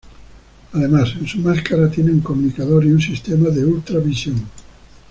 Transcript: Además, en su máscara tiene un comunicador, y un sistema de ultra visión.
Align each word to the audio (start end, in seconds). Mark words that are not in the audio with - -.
Además, 0.73 1.13
en 1.19 1.27
su 1.27 1.37
máscara 1.41 1.87
tiene 1.91 2.09
un 2.09 2.21
comunicador, 2.21 2.83
y 2.85 2.91
un 2.91 2.99
sistema 2.99 3.49
de 3.49 3.63
ultra 3.63 3.99
visión. 3.99 4.47